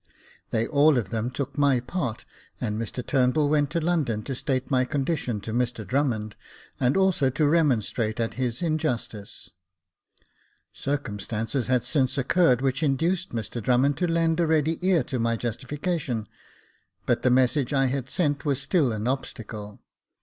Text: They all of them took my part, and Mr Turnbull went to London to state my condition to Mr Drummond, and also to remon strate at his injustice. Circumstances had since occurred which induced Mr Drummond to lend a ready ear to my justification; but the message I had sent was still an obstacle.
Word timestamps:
They 0.49 0.65
all 0.65 0.97
of 0.97 1.11
them 1.11 1.29
took 1.29 1.59
my 1.59 1.79
part, 1.79 2.25
and 2.59 2.75
Mr 2.75 3.05
Turnbull 3.05 3.49
went 3.51 3.69
to 3.69 3.79
London 3.79 4.23
to 4.23 4.33
state 4.33 4.71
my 4.71 4.83
condition 4.83 5.39
to 5.41 5.53
Mr 5.53 5.85
Drummond, 5.85 6.35
and 6.79 6.97
also 6.97 7.29
to 7.29 7.43
remon 7.43 7.83
strate 7.83 8.19
at 8.19 8.33
his 8.33 8.63
injustice. 8.63 9.51
Circumstances 10.73 11.67
had 11.67 11.85
since 11.85 12.17
occurred 12.17 12.63
which 12.63 12.81
induced 12.81 13.29
Mr 13.29 13.61
Drummond 13.61 13.95
to 13.97 14.07
lend 14.07 14.39
a 14.39 14.47
ready 14.47 14.79
ear 14.81 15.03
to 15.03 15.19
my 15.19 15.35
justification; 15.37 16.27
but 17.05 17.21
the 17.21 17.29
message 17.29 17.71
I 17.71 17.85
had 17.85 18.09
sent 18.09 18.43
was 18.43 18.59
still 18.59 18.91
an 18.91 19.07
obstacle. 19.07 19.83